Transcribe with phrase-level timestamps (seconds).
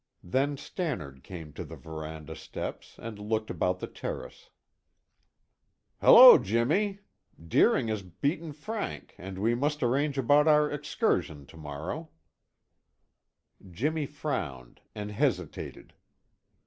[0.23, 4.49] Then Stannard came to the veranda steps and looked about the terrace.
[5.99, 7.01] "Hello, Jimmy!
[7.39, 12.09] Deering has beaten Frank and we must arrange about our excursion to morrow."
[13.69, 15.93] Jimmy frowned and hesitated.